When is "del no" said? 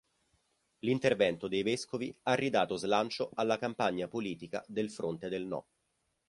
5.29-5.67